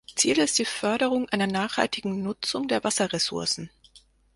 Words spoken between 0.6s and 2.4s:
Förderung einer nachhaltigen